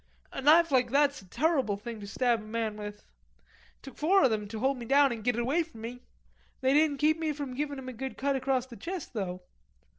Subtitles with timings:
[0.31, 3.01] A knife like that's a turruble thing to stab a man with.
[3.01, 3.03] It
[3.83, 6.01] took four of 'em to hold me down an' git it away from me.
[6.61, 9.43] They didn't keep me from givin' him a good cut across the chest, though.